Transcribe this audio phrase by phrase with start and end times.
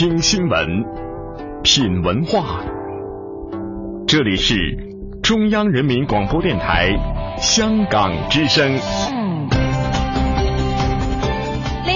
[0.00, 0.66] 听新闻，
[1.62, 2.64] 品文化。
[4.06, 4.54] 这里是
[5.22, 6.88] 中央人民广播电台
[7.36, 8.76] 香港之声。
[8.76, 8.80] 呢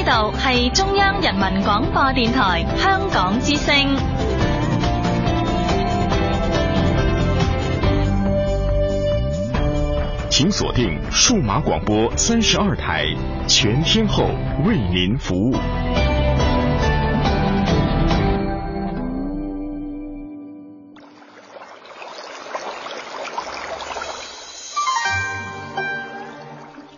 [0.05, 3.75] 度系中央人民广播电台香港之声。
[10.29, 13.07] 请锁定数码广播三十二台，
[13.49, 14.25] 全天候
[14.67, 15.55] 为您服务。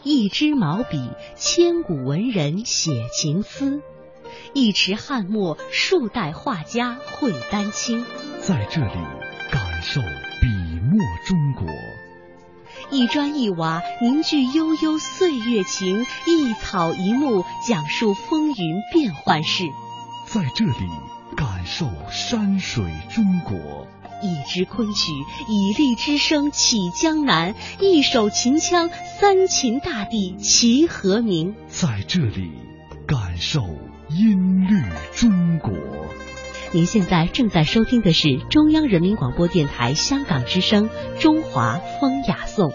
[0.09, 3.81] 一支毛笔，千古文人写情思；
[4.53, 8.05] 一池汉墨，数代画家绘丹青。
[8.39, 8.95] 在这里，
[9.51, 10.47] 感受笔
[10.81, 11.67] 墨中国。
[12.93, 19.65] 一砖一瓦，凝聚悠悠岁月情；一草一木，讲述风云变幻事。
[20.29, 20.89] 在这里，
[21.37, 23.89] 感受山水中国。
[24.23, 25.13] 一支昆曲，
[25.49, 31.55] 以力之声起江南；一首秦腔，三秦大地齐和鸣。
[31.69, 32.51] 在这里，
[33.07, 33.61] 感受
[34.09, 34.83] 音律
[35.15, 35.73] 中国。
[36.73, 40.89] 您现在正在收听的是中央人民广播电台香港之声
[41.21, 42.71] 《中华风雅颂》。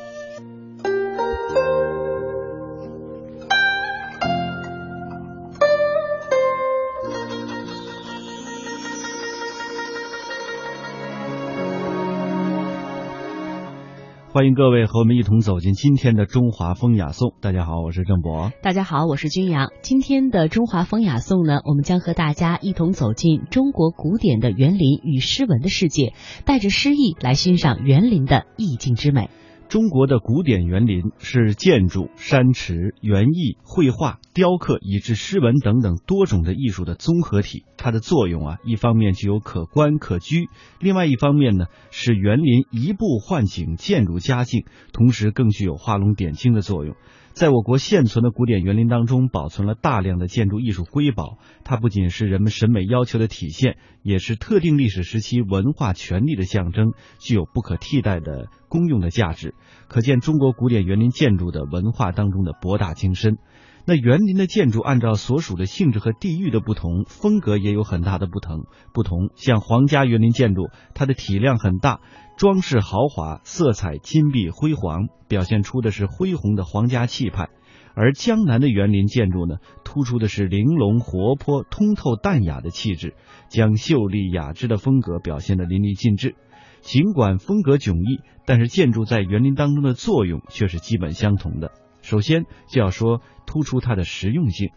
[14.42, 17.36] 欢迎各位和我们一同走进今天的中华风雅颂。
[17.42, 18.52] 大家好，我是郑博。
[18.64, 19.72] 大家好，我是君阳。
[19.84, 29.30] 今天的中华风雅颂呢，我们将和大家一同走进中国古典的园林与诗文的世界，带着诗意来欣赏园林的意境之美。
[29.72, 37.63] 中国的古典园林是建筑、山池、园艺、绘画、雕刻以至诗文等等多种的艺术的综合体。
[37.78, 40.50] 它的作用啊，一方面具有可观可居，
[40.81, 46.97] 另外一方面呢，使园林移步换景，渐入佳境，同时更具有画龙点睛的作用。
[47.34, 51.38] 在我国现存的古典园林当中，保存了大量的建筑艺术瑰宝。
[51.64, 59.56] 它不仅是人们审美要求的体现，也是特定历史时期文化权力的象征，具有不可替代的公用的价值。
[59.88, 63.38] 可见中国古典园林建筑的文化当中的博大精深。
[63.84, 68.68] 那园林的建筑按照所属的性质和地域的不同，风格也有很大的不同。
[68.94, 72.00] 不同，像皇家园林建筑，它的体量很大。
[72.41, 77.52] 装饰豪华，色彩金碧辉煌，表现出的是恢宏的皇家气派；
[77.94, 83.13] 而江南的园林建筑呢，突出的是玲珑活泼、通透淡雅的气质，
[83.47, 86.34] 将秀丽雅致的风格表现得淋漓尽致。
[86.81, 91.72] 尽管风格迥异，但是建筑在园林当中的作用却是基本相同的。
[92.02, 94.72] 首先就要说突出它的实用性。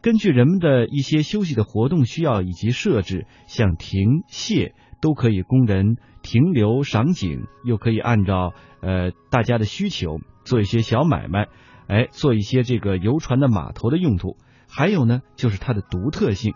[0.00, 5.96] 根据人们的一些休息的活动需要以及设置，像亭榭都可以供人。
[6.20, 11.46] 停留赏景，又可以按照呃大家的需求做一些小买卖，
[11.86, 14.36] 哎，做一些这个游船的码头的用途。
[14.68, 16.54] 还有呢，就是它的独特性，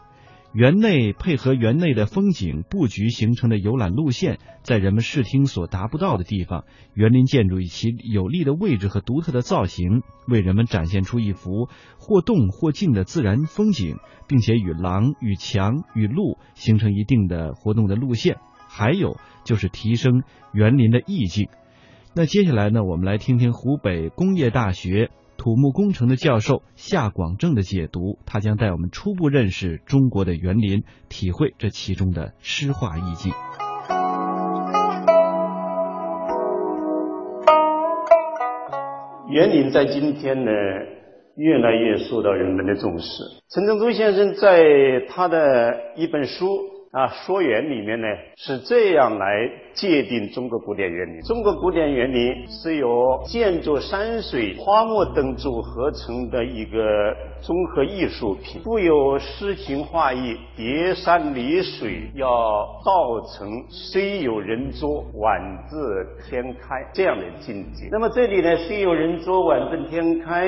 [0.53, 13.97] 园内配合园内的风景布局形成的游览路线，在人们视听所达不到的地方，园林建筑以其有利的位置和独特的造型，为人们展现出一幅或动或静的自然风景，
[14.29, 18.37] 并且与廊、与墙、与路形成一定的活动的路线。
[18.69, 21.49] 还有就是提升园林的意境。
[22.15, 25.11] 那接下来呢，我们来听听湖北工业大学
[25.43, 33.33] 土木工程的教授夏广正的解读，他将带我们初步认识中国的园林，体会这其中的诗画意境。
[39.31, 40.53] 园林在今天呢，
[41.35, 43.25] 越来越受到人们的重视。
[43.53, 44.63] 陈正中先生在
[45.09, 46.72] 他的一本书。
[46.93, 51.23] 啊，说园里面呢是这样来界定中国古典园林。
[51.23, 56.79] 中国古典园林是由建筑、山水、花木等组合成的一个
[57.41, 62.29] 综合艺术品，富有诗情画意、叠山叠水，要
[62.85, 67.88] 造成虽有人作，宛自天开这样的境界。
[67.91, 70.47] 那么这里呢，虽有人作，宛自天开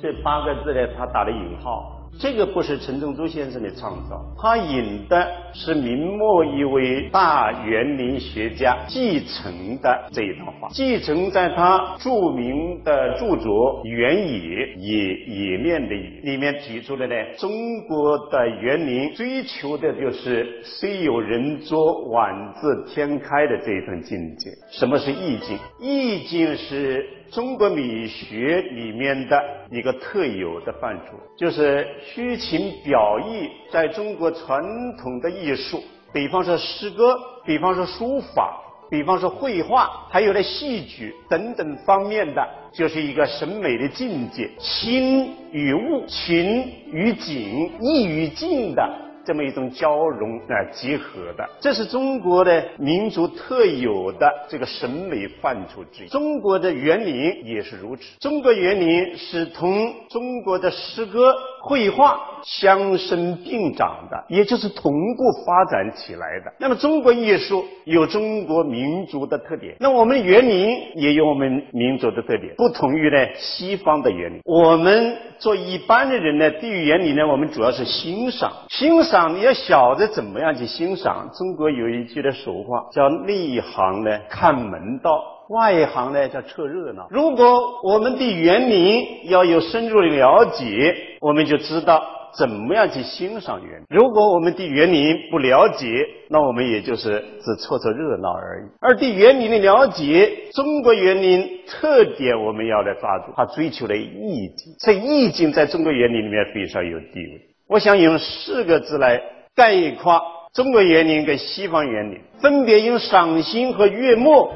[0.00, 1.96] 这八个字呢，他打了引号。
[2.18, 10.68] 这个不是陈仲珠先生的创造，他引的是明末一位大园林学家继承的这一段话。
[10.70, 24.50] 继承在他著名的著作《原野》野野面的里面提出了呢，中国的园林追求的就是虽有人作，宛自天开的这一份境界。
[24.70, 25.58] 什么是意境？
[25.80, 27.06] 意境是。
[27.32, 34.62] 中国美学里面的一个特有的范畴，就是虚情表意，在中国传
[34.96, 35.82] 统的艺术，
[36.12, 38.60] 比方说诗歌，比方说书法，
[38.90, 49.09] 比方说绘画，还有呢戏剧等等方面的，就是一个审美的境界，心与物，情与景，意与境的。
[49.24, 56.08] 这么一种交融啊结合的，这是中国的民族特有的这个审美范畴之一。
[56.08, 58.02] 中国的园林也是如此。
[58.18, 66.52] 中国园林是同中国的诗歌、绘画相生并长的，也就是同步发展起来的。
[66.58, 74.40] 那么，中国艺术有中国民族的特点，那我们园林也有我们民族的特点，不同于呢西方的园林。
[74.44, 79.00] 我们做一般的人呢，对于园林呢，我们主要是欣赏，欣。
[79.00, 81.30] 赏你要晓得怎么样去欣赏。
[81.32, 87.06] 中国有一句的俗话叫“内行呢看门道，外行呢叫凑热闹”。
[87.12, 92.02] 如果我们对园林要有深入的了解，我们就知道
[92.38, 93.86] 怎么样去欣赏园林。
[93.90, 95.86] 如果我们对园林不了解，
[96.28, 98.70] 那我们也就是只凑凑热闹而已。
[98.80, 104.72] 而对园林的了解，中国园林特点我们要来抓住，它追求的意境。
[104.78, 107.40] 这意境在中国园林里面非常有地位。
[107.68, 109.20] 我想用四个字来
[109.56, 110.22] 概括
[110.54, 114.50] 中国园林跟西方园林，分别用赏心和悦目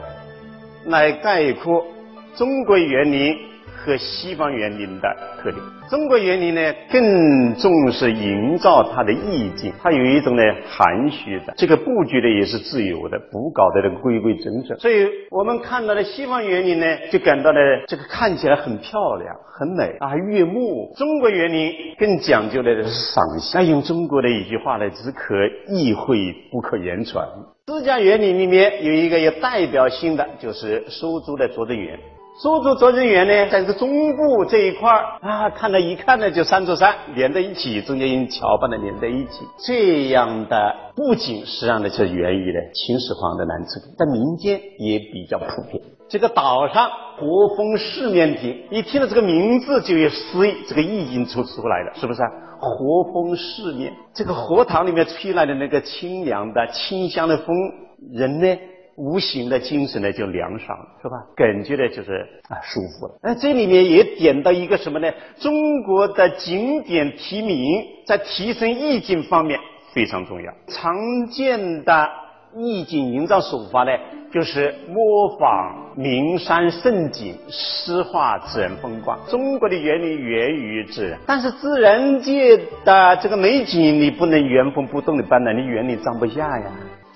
[0.87, 1.87] 来概括
[2.37, 3.37] 中国园林
[3.85, 5.63] 和西方园林的特点。
[5.91, 14.79] 中国园林呢，更重视营造它的意境，它有一种呢含蓄的，这个布局呢也是自由的，不搞得这个规规整整。
[14.79, 20.95] 所以我们看到的西方园林呢，就感到呢这个看起来很漂亮、很美啊，悦目。
[20.97, 25.35] 中国园林更讲究的是赏心，那用中国的一句话呢，只可
[25.69, 27.27] 意会不可言传。
[27.67, 31.99] 私家园林里面有一个有代表性的，就是苏州的拙政园。
[32.37, 39.47] 苏州拙政园呢，在这个中部这一块儿啊，看到一看呢，就三座山连在一起，中间用桥把它连在一起。
[39.65, 45.81] 这样的布景实际上呢，是源于呢秦始皇的南池亭，在民间也比较普遍。
[46.09, 46.91] 这个岛上
[47.21, 52.21] 国风四面亭，一听到这个名字就有诗意，这个意境就出来了，是不是？
[52.59, 57.47] 活风四面，这个荷塘里面吹来的那个清凉的清香的风，
[58.13, 58.59] 人呢？
[58.97, 61.17] 无形的精神呢就凉爽了，是吧？
[61.37, 63.15] 感觉呢就是啊舒服了。
[63.23, 65.11] 那这里面也点到一个什么呢？
[65.39, 69.59] 中国的景点提名在提升意境方面
[69.93, 70.53] 非常重要。
[70.69, 72.09] 常见的
[72.57, 73.91] 意境营造手法呢，
[74.33, 79.19] 就是模仿名山胜景，诗化自然风光。
[79.27, 86.67] 中国的园林源于自然，但是自然界的这个美景你不能原封不动的搬来，你园林装不下呀。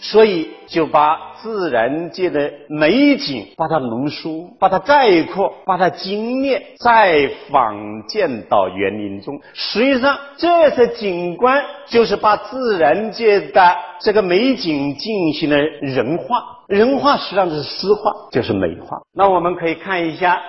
[0.00, 9.41] 所以就把自然界的美景，把它浓缩，把它概括，把它精炼，再仿建到园林中。
[9.55, 16.45] 实际上，这些景观就是把自然界的这个美景进行了人化。
[16.69, 18.99] 人化实际上是诗化，就是美化。
[19.15, 20.41] 那我们可以看一下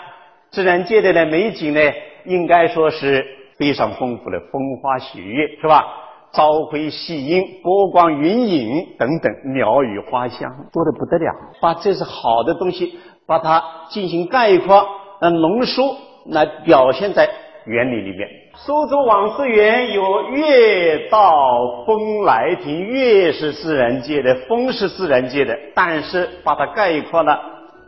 [0.51, 1.79] 自然界的呢美景呢，
[2.25, 3.25] 应该说是
[3.57, 5.85] 非常丰富的，风花雪月，是吧？
[6.31, 11.33] 朝晖夕阴，波光云影等等，鸟语花香多得不得了。
[11.59, 14.87] 把这是好的东西，把它进行概括、
[15.21, 15.97] 呃浓缩，
[16.27, 17.27] 来表现在
[17.65, 18.27] 园林里面。
[18.53, 27.39] 苏州网师园有月到风来亭，月是自然界的，风是自然界的，但是把它概括了、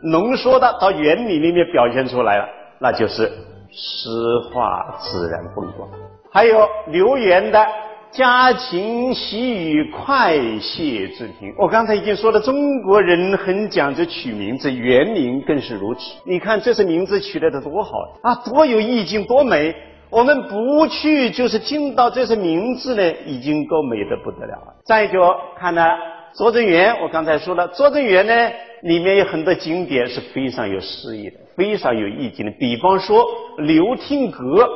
[0.02, 2.48] 浓缩的到园林里面表现出来了，
[2.80, 3.30] 那就是
[3.70, 4.08] 诗
[4.52, 5.88] 化自然风光。
[6.32, 7.64] 还有留园的。
[8.12, 11.54] 家禽喜与快谢之庭。
[11.56, 16.00] 我刚才已经说了，中国人很讲究取名字，园林更是如此。
[16.26, 17.92] 你看，这些名字取得的多好
[18.22, 19.74] 啊，多有意境，多美。
[20.10, 24.74] 我们不去，就是听到这些名字呢，已经够美的不得了了。
[24.84, 25.18] 再就
[25.58, 25.82] 看呢，
[26.34, 28.50] 拙政园，我刚才说了，拙政园呢，
[28.82, 32.52] 里面有很多景点是非常有诗意的，非常有意境的。
[32.60, 33.24] 比方说，
[33.56, 34.68] 流亭阁、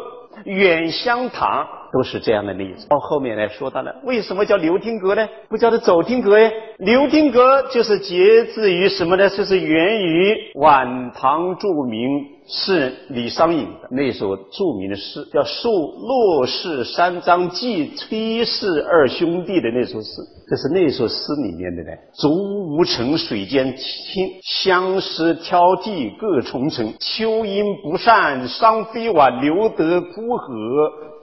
[0.47, 1.67] 远香堂。
[1.93, 2.87] 都是这样的例子。
[2.89, 5.29] 到后面来说到了，为什么叫流听阁呢？
[5.49, 6.51] 不叫做走听阁呀？
[6.79, 9.29] 流听阁就是节自于什么呢？
[9.29, 12.36] 就是源于晚唐著名。
[12.49, 20.09] 是李商隐的那首著名的诗，叫《述骆氏三张记崔氏二兄弟》的那首诗。
[20.49, 26.95] 这是那首诗里面的呢：“竹无尘，水间清，相思挑剔各重层。
[27.01, 30.47] 秋阴不散伤飞晚，留得孤河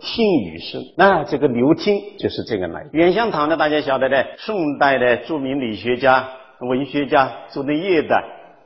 [0.02, 2.86] 听雨声。”那这个刘听就是这个来。
[2.92, 6.28] 远香堂呢，大家晓得的，宋代的著名理学家、
[6.60, 8.22] 文学家朱德业的。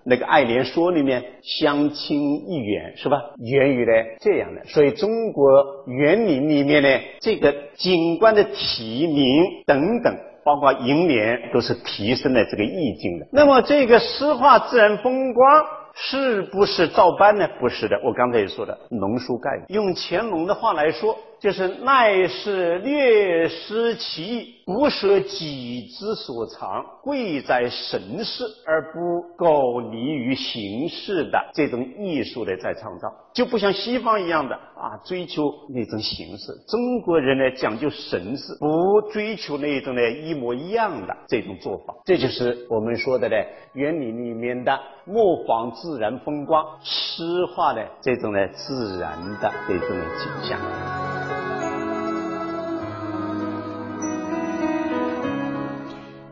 [0.10, 3.18] 那个《爱莲说》里面“相亲一远”是吧？
[3.38, 5.46] 源于呢这样的，所以中国
[5.88, 13.28] 园林里面呢，这个景观的题名等等，包括楹联，都是提升了这个意境的。
[13.32, 15.66] 那么这个诗画自然风光。
[16.00, 17.50] 是不是照搬呢？
[17.60, 19.50] 不是的，我刚才也说的，浓缩概。
[19.70, 36.52] 用乾隆的话来说，就是奈是略施其意，不舍己之所长，贵在神事而不苟离于形式的这种艺术的在创造，就不像西方一样的啊，追求那种形式。
[36.68, 41.94] 中国人呢讲究神事，不追求那种呢一模一样的这种做法。
[42.04, 43.36] 这就是我们说的呢
[43.74, 51.07] 园林里面的模仿自然风光、诗画的这种呢自然的这种的景象。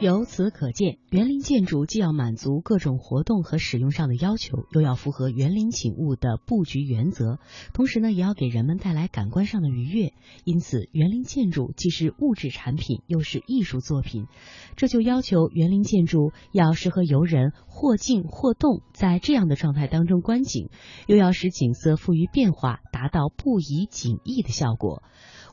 [0.06, 7.40] 由此可见，园林建筑既要满足各种活动和使用上的要求，又要符合园林景物的布局原则，
[7.74, 10.14] 同时呢，也要给人们带来感官上的愉悦。
[10.44, 14.28] 因此，园林建筑既是物质产品，又是艺术作品。
[14.76, 20.70] 这就要求园林建筑要适合游人或静或动，在这样的状态当中观景，
[21.08, 25.02] 又要使景色富于变化，达到不移景逸的效果。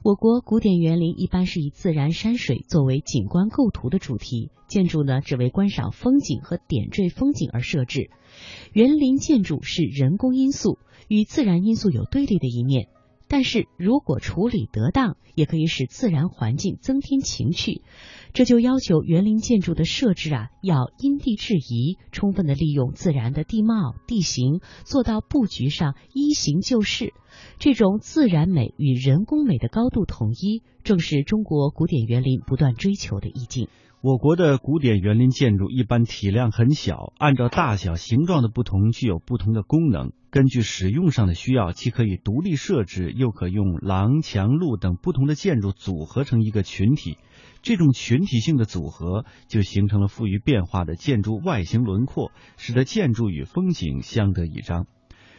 [0.05, 8.11] 我国古典园林一般是以自然山水作为景观构图的主题，建筑呢只为观赏风景和点缀风景而设置。
[8.73, 12.89] 园林建筑是人工因素与自然因素有对立的一面，
[13.33, 17.81] 但是如果处理得当，也可以使自然环境增添情趣。
[18.35, 27.15] 这就要求园林建筑的设置啊，要因地制宜，充分的利用自然的地貌地形，做到布局上依形就势。
[27.59, 33.69] 这种自然美与人工美的高度统一，正是中国古典园林不断追求的意境。
[34.03, 40.11] 我国的古典园林建筑一般体量很小，按照大小、形状的不同，具有不同的功能。
[40.29, 47.17] 根据使用上的需要，既可以独立设置，又可用廊、墙、路等不同的建筑组合成一个群体。
[47.63, 54.89] 这种群体性的组合，就形成了富于变化的建筑外形轮廓，使得建筑与风景相得益彰。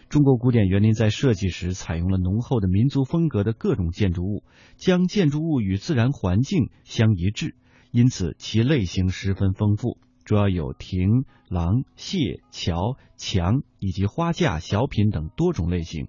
[0.07, 4.45] 中国古典园林在设计时采用了浓厚的民族风格的各种建筑物，
[4.77, 7.55] 将建筑物与自然环境相一致，
[7.93, 16.07] 因此其类型十分丰富，主要有亭、廊、榭、桥、墙以及花架、小品等多种类型。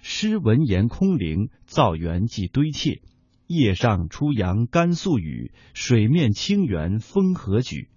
[0.00, 3.02] 诗文言空灵，造园即堆砌。
[3.48, 7.88] 夜上初阳甘肃雨，水面清源风和举。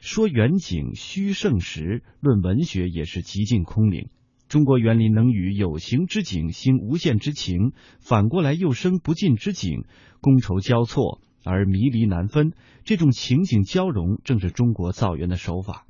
[0.00, 4.08] 说远景虚盛时，论文学也是极尽空灵。
[4.48, 9.84] 中国园林能与有形之景兴无限之情，反过来又生不尽之景，
[10.22, 12.52] 觥筹交错而迷离难分。
[12.84, 15.86] 这种情景交融，正是中国造园的手法。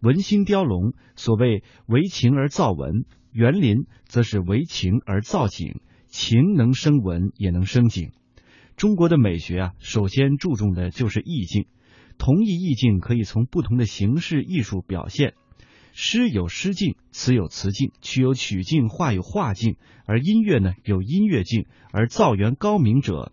[0.00, 8.10] 文心雕龙，所谓为情而造文；园林则是为情而造景，情能生文，也能生景。
[8.76, 11.66] 中国的美学啊，首先注重的就是意境。
[12.18, 15.34] 同一意境可以从不同的形式艺术表现。
[15.92, 21.66] 诗有诗境，词有词境，曲有曲境，画有画境，而音乐呢有音乐境。
[21.92, 23.32] 而造园高明者，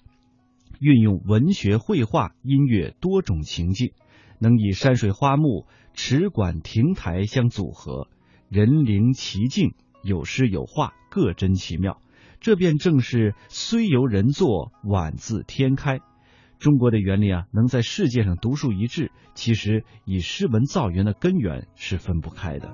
[0.81, 3.91] 运用文学、绘画、音乐多种情境，
[4.39, 8.07] 能以山水花木、池馆亭台相组合，
[8.49, 12.01] 人灵其境，有诗有画，各真奇妙。
[12.39, 15.99] 这便正是虽由人作，宛自天开。
[16.57, 22.73] 中国的园林啊，能在世界上独树一帜，其实与诗文造园的根源是分不开的。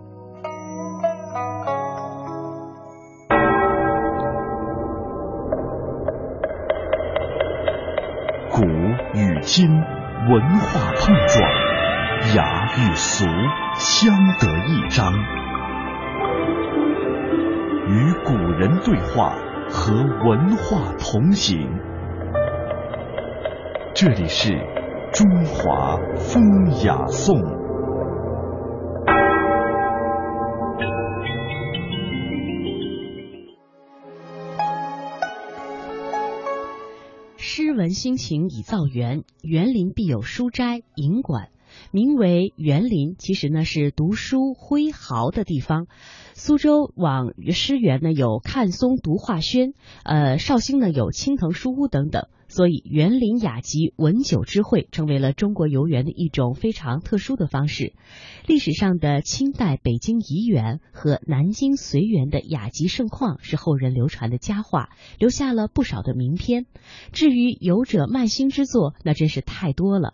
[8.57, 8.63] 古
[9.13, 11.47] 与今，文化碰撞，
[12.35, 13.23] 雅与俗
[13.75, 15.13] 相得益彰，
[17.85, 19.35] 与古人对话，
[19.69, 21.69] 和文化同行。
[23.93, 24.59] 这里是
[25.13, 26.41] 中华风
[26.83, 27.56] 雅颂。
[37.87, 41.51] 人心情以造园，园林必有书斋、饮馆。
[41.91, 45.87] 名为园林，其实呢是读书挥毫的地方。
[46.33, 52.27] 苏州往诗园呢有看松读画轩，呃，绍兴呢有青藤书屋等等。
[52.49, 57.93] 所以，园林雅集、文酒之会成为了中国游园的一种非常特殊的方式。
[58.45, 66.65] 历史上的清代北京怡园和南京随园的雅集盛况是后人流传的佳话，留下了不少的名篇。
[67.11, 70.13] 至于游者漫心之作，那真是太多了。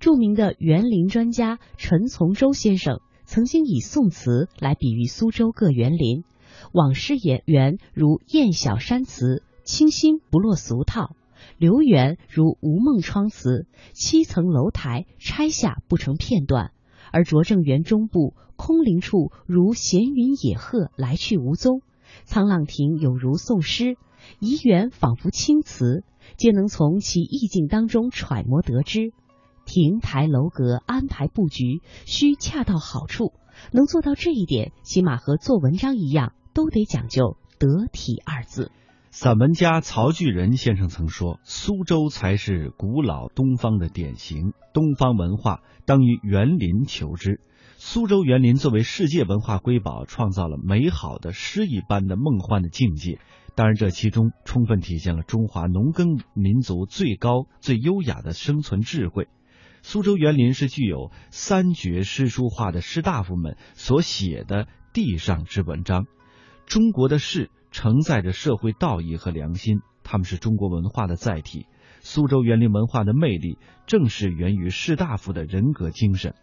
[0.00, 3.00] 著名的园林专家陈从周先生。
[3.24, 6.24] 曾经以宋词来比喻苏州各园林，
[6.72, 11.14] 往诗言园如燕小山词，清新不落俗套；
[11.56, 16.72] 留园如吴梦窗词，七层楼台拆下不成片段；
[17.10, 21.80] 而拙政园中部空灵处如闲云野鹤来去无踪，
[22.26, 23.96] 沧浪亭有如宋诗，
[24.40, 26.04] 怡园仿佛青词，
[26.36, 29.12] 皆能从其意境当中揣摩得知。
[29.64, 33.32] 亭台楼阁安排布局需恰到好处，
[33.72, 38.70] 能做到这一点，起码和做文章一样，都得讲究得体二字。
[39.10, 47.40] 散文家曹巨仁先生曾说：“苏州才是古老东方的典型，东方文化当于园林求之。
[47.76, 53.18] 苏州园林作为世界文化瑰宝，创造了美好的诗一般的梦幻的境界。
[53.54, 59.28] 当然，这其中充分体现了中华农耕民族最高最优雅的生存智慧。”
[59.82, 66.06] 苏州园林是具有三绝诗书画的士大夫们所写的地上之文章。
[66.66, 71.66] 中国的士承载着社会道义和良心，他们是中国文化的载体。
[72.00, 76.34] 苏州园林文化的魅力，正是源于士大夫的人格精神。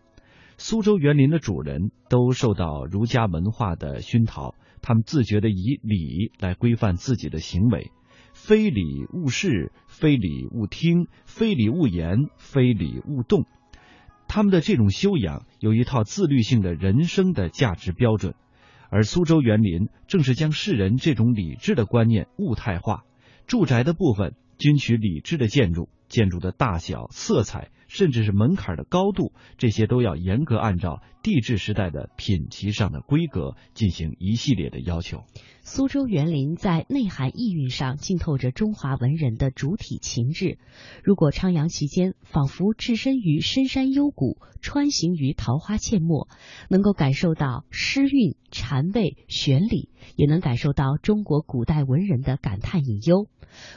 [0.58, 7.92] 苏州园林的主人都受到儒家文化的熏陶，他们自觉地以礼来规范自己的行为。
[8.42, 13.46] 非礼勿视，非礼勿听，非礼勿言，非礼勿动。
[14.28, 18.34] 他们的这种修养有一套自律性的人生的价值标准，
[18.90, 23.04] 而苏州园林正是将世人这种理智的观念物态化。
[23.46, 35.24] 住宅的部分均取理智的建筑，建筑的大小、色彩，甚至是门槛的高度，这些都要严格按照地质时代的品级上的规格进行一系列的要求。
[35.62, 40.58] 苏州园林在内涵意蕴上浸透着中华文人的主体情志。
[41.04, 46.28] 如果徜徉其间，仿佛置身于深山幽谷，穿行于桃花阡陌，
[46.70, 53.28] 能够感受到诗韵、禅味、玄理，也能感受到中国古代文人的感叹隐忧。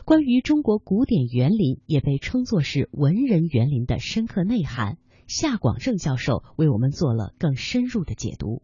[0.04, 4.99] 关于中国古典园林，也被称作是文人园林的深刻内涵。
[5.28, 8.60] 夏广正教授为我们做了更深入的解读。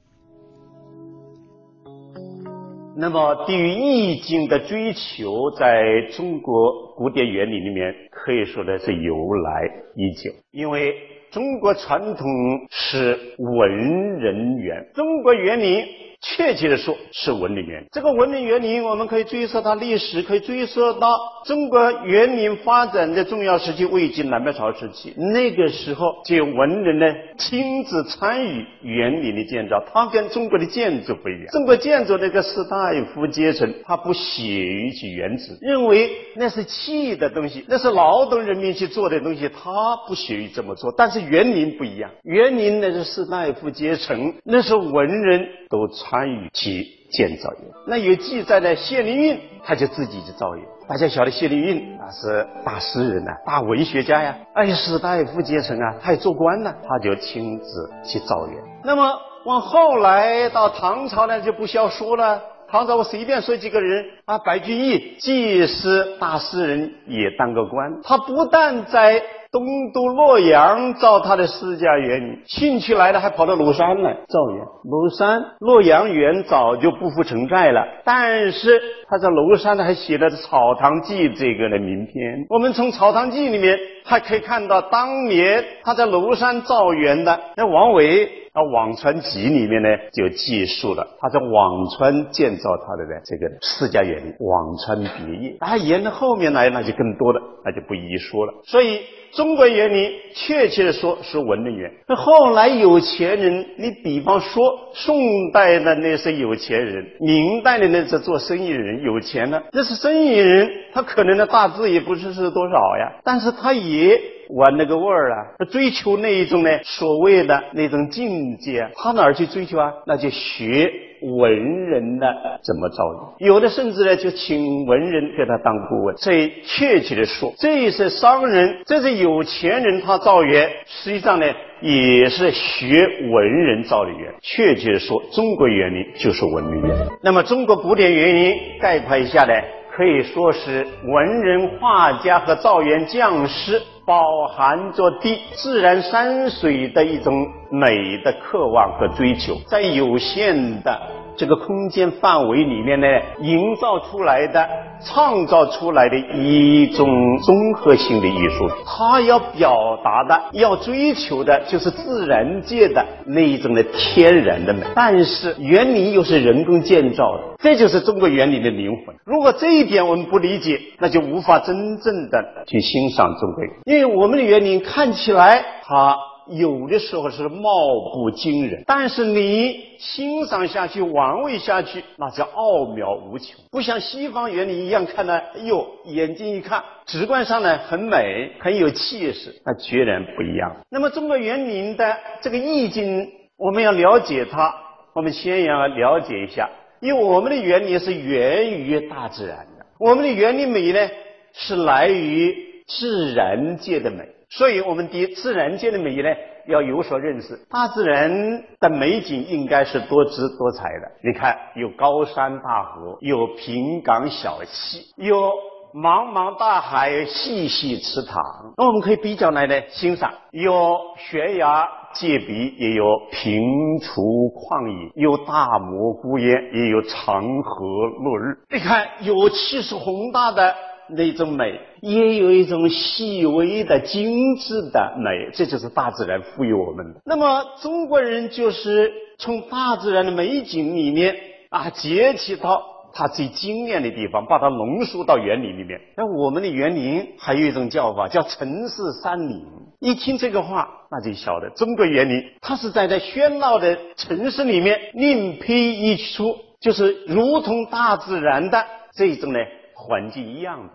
[2.96, 9.62] 那么，对于意境的追求，在中国古典园林里面，可以说的是由来
[9.94, 10.32] 已久。
[10.50, 10.94] 因为
[11.30, 12.26] 中国传统
[12.70, 13.70] 是文
[14.18, 15.84] 人园，中国园林。
[16.20, 17.86] 确切的说，是文林园。
[17.92, 25.14] 这个文林园林，我们可以追溯它历史，可以追溯到中国园林发展的重要时期——魏晋南北朝时期。
[25.16, 27.06] 那个时候，就有文人呢
[27.38, 29.80] 亲自参与园林的建造。
[29.92, 31.46] 它跟中国的建筑不一样。
[31.52, 40.92] 中国建筑那个士大夫阶层，他不屑于去原址，认为那是气的东西，那是劳动人民去做的东西，他不屑于这么做。
[40.96, 45.88] 但是园林不一样，园林那是士大夫阶层，那是文人都。
[45.88, 50.64] 参与去建造园，那有记载的谢灵运，他就自己去造园。
[50.86, 58.62] 大家晓得谢灵运啊是大诗人呐，大文学家呀，哎，士大夫阶层啊，他也做官呢，他就亲自去造园。
[58.84, 62.42] 那么往后来到唐朝呢，就不需要说了。
[62.70, 68.02] 唐朝我随便说几个人啊，白居易既是大诗人，也当过官。
[68.02, 74.64] 他不但在东都洛阳造他的私家园林，兴趣来了还跑到庐山来造园。
[74.84, 82.46] 庐山洛阳园早就不复存在了，但是他在庐山呢还写了《草堂记》这个的名篇。
[82.50, 88.30] 我们从《草堂记》里面还可以看到，当年他在庐山造园的那王维。
[88.60, 95.56] 《辋川集》里面呢，就记述了他在辋川建造他的呢这个私家园林——辋川别业。
[95.60, 98.54] 啊，沿着后面来，那就更多了，那就不一一说了。
[98.64, 99.02] 所以，
[99.32, 101.90] 中国园林确切的说是文人园。
[102.06, 114.20] 那后来有钱人，你比方说宋代的那些有钱人，明代的那些做生意人有钱了，那是生意人，他可能的大致也不知是多少呀，但是他也。
[114.50, 115.36] 玩那个味儿啊，
[115.70, 119.92] 追求那一种呢，所谓的那种境界，他哪儿去追求啊？
[120.06, 120.90] 那就学
[121.22, 122.26] 文人的
[122.62, 126.16] 怎么造园，有的甚至呢就请文人给他当顾问。
[126.16, 131.46] 所以确切的说，这些商人，这些有钱人，他造园，实际上呢
[131.80, 134.34] 也是学文人造的园。
[134.42, 136.96] 确切的说，中国园林就是文明园。
[137.22, 139.52] 那么中国古典园林概括一下呢，
[139.98, 143.82] 可以说是文人画家和造园匠师。
[144.06, 150.98] 饱含着对自然山水的一种美的渴望和追求，在有限的
[151.38, 153.06] 这个空间范围里面呢，
[153.40, 154.68] 营造出来的、
[155.04, 157.06] 创造出来的一种
[157.38, 158.68] 综合性的艺术。
[158.84, 159.72] 它要表
[160.02, 164.80] 达的、要追求的，就是自然界的那一种的天然的美。
[164.96, 169.14] 但是园林又是人工建造的，这就是中国园林的灵魂。
[169.24, 176.16] 如果这一点我们不理解，那就无法真正的去欣赏中国园林，因为我们的园林看起来它。
[176.50, 177.70] 有的时候是貌
[178.14, 183.54] 不惊人，但是你欣赏下去、玩味下去，那叫奥妙无穷。
[183.70, 190.76] 不像西方园林一样，看呢，哎呦，眼睛一看，直观上呢很美，很有气势，那决然不一样。
[190.90, 194.74] 那么中国园林的这个意境，我们要了解它，
[195.14, 201.10] 我们先要了解一下，因为我们的园林是源于大自然的，我们的园林美呢
[201.52, 202.54] 是来于
[202.86, 204.24] 自然界的美。
[204.50, 206.28] 所以，我们对自然界的美呢
[206.66, 207.54] 要有所认识。
[207.70, 211.10] 大自然的美景应该是多姿多彩的。
[211.22, 215.52] 你看，有高山大河，有平岗小溪，有
[215.94, 218.42] 茫茫大海、细细池塘。
[218.78, 224.22] 那我们可以比较来呢欣赏：有悬崖界壁，也有平处
[224.56, 227.86] 旷野；有大漠孤烟，也有长河
[228.22, 228.56] 落日。
[228.70, 230.74] 你看，有气势宏大的。
[231.10, 237.20] 那种美，也有一种细微的、精致的美，这就是大自然赋予我们的。
[237.24, 241.36] 那么中国人就是从大自然的美景里面
[241.70, 246.00] 啊，截取到它最精炼的地方，把它浓缩到园林里面。
[246.16, 249.64] 那我们的园林还有一种叫法，叫城市山林。
[250.00, 259.58] 一听这个话，那就晓得中国园林，它是在这喧闹的城市里面另辟一处，就是如同大自然的这种呢
[259.94, 260.92] 环境一样的。